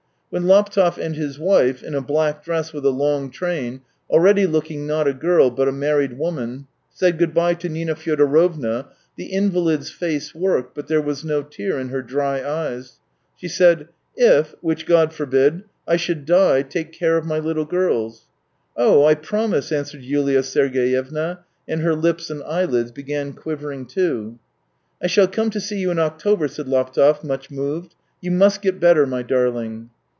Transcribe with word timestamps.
When 0.31 0.43
Laptev 0.47 0.97
and 0.97 1.13
his 1.17 1.37
wife, 1.37 1.83
in 1.83 1.93
a 1.93 1.99
black 1.99 2.41
dress 2.41 2.71
with 2.71 2.85
a 2.85 2.89
long 2.89 3.31
train, 3.31 3.81
already 4.09 4.47
looking 4.47 4.87
not 4.87 5.05
a 5.05 5.11
girl 5.13 5.49
but 5.51 5.67
a 5.67 5.73
married 5.73 6.17
woman, 6.17 6.67
said 6.89 7.17
good 7.17 7.33
bye 7.33 7.53
to 7.55 7.67
Nina 7.67 7.95
Fyodorovna, 7.95 8.85
the 9.17 9.25
invalid's 9.25 9.89
face 9.91 10.33
worked, 10.33 10.73
but 10.73 10.87
there 10.87 11.01
was 11.01 11.25
no 11.25 11.41
tear 11.43 11.77
in 11.77 11.89
her 11.89 12.01
dry 12.01 12.41
eyes. 12.47 13.01
She 13.35 13.49
said: 13.49 13.89
THREE 14.17 14.25
YEARS 14.25 14.33
215' 14.47 14.57
If— 14.61 14.63
which 14.63 14.85
God 14.85 15.11
forbid— 15.13 15.63
I 15.85 15.97
should 15.97 16.25
die, 16.25 16.61
take 16.61 16.93
care 16.93 17.17
of 17.17 17.25
my 17.25 17.41
Uttle 17.41 17.69
girls."" 17.69 18.27
Oh, 18.77 19.03
I 19.03 19.15
promise!" 19.15 19.69
answered 19.73 20.03
YuHa 20.03 20.45
Sergeyevna, 20.45 21.39
and 21.67 21.81
her 21.81 21.93
hps 21.93 22.31
and 22.31 22.41
eyeUds 22.43 22.93
began 22.93 23.33
quivering 23.33 23.85
too." 23.85 24.39
I 25.03 25.07
shall 25.07 25.27
come 25.27 25.49
to 25.49 25.59
see 25.59 25.79
you 25.79 25.91
in 25.91 25.99
October," 25.99 26.47
said 26.47 26.67
Laptev, 26.69 27.21
much 27.21 27.51
moved." 27.51 27.95
You 28.21 28.31
must 28.31 28.61
get 28.61 28.79
better, 28.79 29.05
my 29.05 29.23
darling." 29.23 29.89